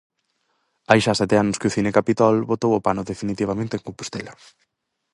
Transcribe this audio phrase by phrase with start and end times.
[0.89, 4.33] Hai xa sete anos que o Cine Capitol botou o pano definitivamente en Compostela.